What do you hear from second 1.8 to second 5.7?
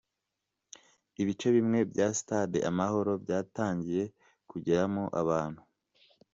bya sitade Amahoro byatangiye kugeramo abantu.